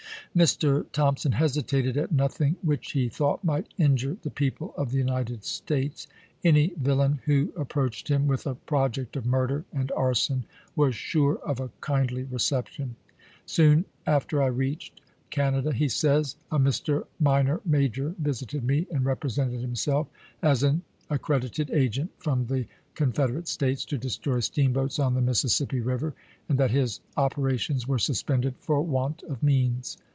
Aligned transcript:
Mr. 0.33 0.89
Thompson 0.93 1.33
hesitated 1.33 1.97
at 1.97 2.09
nothing 2.09 2.55
which 2.61 2.93
he 2.93 3.09
thought 3.09 3.43
might 3.43 3.67
injure 3.77 4.15
the 4.21 4.29
people 4.29 4.73
of 4.77 4.89
the 4.91 4.97
United 4.97 5.43
States. 5.43 6.07
Any 6.41 6.71
villain 6.77 7.19
who 7.25 7.51
approached 7.57 8.07
him 8.07 8.27
with 8.27 8.47
a 8.47 8.55
project 8.55 9.17
of 9.17 9.25
murder 9.25 9.65
and 9.73 9.91
arson 9.91 10.45
was 10.73 10.95
sure 10.95 11.35
of 11.39 11.59
a 11.59 11.69
kindly 11.81 12.23
reception." 12.23 12.95
Soon 13.45 13.83
after 14.07 14.41
I 14.41 14.47
reached 14.47 15.01
Canada," 15.31 15.73
he 15.73 15.89
says, 15.89 16.37
"a 16.49 16.57
Mr. 16.57 17.05
Minor 17.19 17.59
Major 17.65 18.15
visited 18.17 18.63
me 18.63 18.87
and 18.89 19.03
represented 19.03 19.59
himself 19.59 20.07
as 20.41 20.63
an 20.63 20.81
accredited 21.09 21.69
agent 21.71 22.09
from 22.19 22.45
the 22.45 22.65
Confederate 22.95 23.49
States 23.49 23.83
to 23.83 23.97
destroy 23.97 24.39
steamboats 24.39 24.97
on 24.97 25.13
the 25.15 25.19
Mississippi 25.21 25.81
River, 25.81 26.13
and 26.47 26.57
that 26.57 26.71
his 26.71 27.01
operations 27.17 27.85
were 27.85 27.99
suspended 27.99 28.55
for 28.61 28.81
want 28.81 29.23
of 29.23 29.43
means. 29.43 29.97